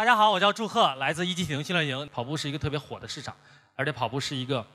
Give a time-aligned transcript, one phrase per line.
[0.00, 2.08] 大家好，我叫祝贺，来自一级体能训练营。
[2.08, 3.36] 跑步是一个特别火的市场，
[3.76, 4.66] 而且跑步是一个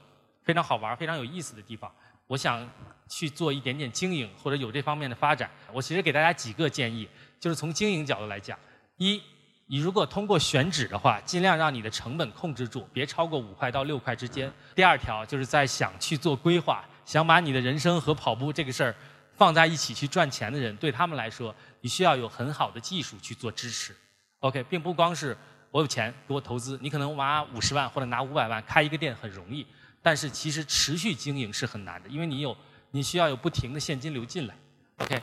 [0.43, 1.91] 非常好玩、非常有意思的地方。
[2.27, 2.63] 我想
[3.09, 5.49] 去做一点点经营，或者有这方面的发展。
[5.73, 7.09] 我其实给大家几个建议，
[7.39, 8.55] 就是从经营角度来讲：
[8.97, 9.19] 一，
[9.65, 14.53] 你如果通过选址的话，尽量让你的成本控制住，别超过五块到六块之间。
[14.75, 18.95] 第二条就是在想去做规划，想把你的人生和跑步这个事儿
[19.33, 23.95] 放在一起去赚钱的人，对他们来说，你需要有很好的技术去做支持。
[24.39, 25.35] OK，并不光是
[25.71, 29.65] 我有钱给我投资，你可能拿五十万或者拿五百万开一个店很容易，
[30.01, 32.55] 但是其实持续经营是很难的，因为你有
[32.91, 34.55] 你需要有不停的现金流进来。
[34.97, 35.21] OK，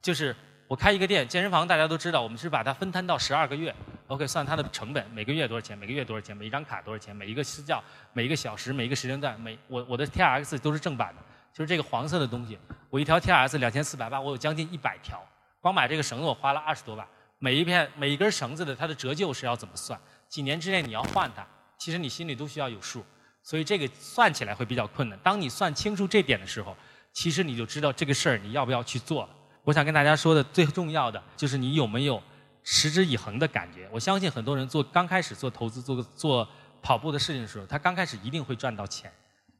[0.00, 0.36] 就是
[0.68, 3.74] 我开一个店，健身房大家都知道，我们是把它分摊到十二个月。
[4.08, 11.22] OK，算它的成本，每个月多少钱，每个月多少钱，每一张卡多少钱，每一个私教，每一个小时，每一个时间段，每我我的 TRX 都是正版的，
[11.54, 12.58] 就是这个黄色的东西，
[12.90, 15.22] 我一条 TRX 两千四百八，我有将近一百条，
[15.62, 17.06] 光买这个绳子我花了二十多万。
[17.44, 20.00] 每一片每一根绳子的它的折旧是要怎么算？
[20.28, 21.44] 几年之内你要换它，
[21.76, 23.04] 其实你心里都需要有数，
[23.42, 25.18] 所以这个算起来会比较困难。
[25.24, 26.76] 当你算清楚这点的时候，
[27.12, 29.30] 其实你就知道这个事儿你要不要去做了。
[29.64, 32.22] 我想跟大家说的最重要的就是你有没有
[32.62, 33.88] 持之以恒的感觉。
[33.90, 36.48] 我相信很多人做刚开始做投资做做
[36.80, 39.12] 跑步的事情的时候，他刚开始一定会赚到钱，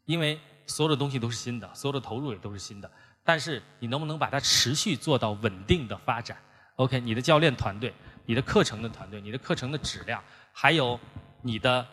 [0.04, 2.88] 因为所有的东西都是新的，所有的投入也都是新的。
[3.24, 6.36] 但是你能不能把它持续做到稳定的发展
[6.76, 7.92] ？OK，你的教练团队、
[8.26, 10.98] 你的课程的团队、你的课程的质量，还有
[11.42, 11.86] 你的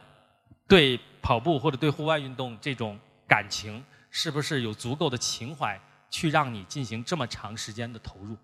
[0.67, 8.38] 对跑步或者对户外运动这种感情，是不是有足够的情怀去让你进行这么长时间的投入？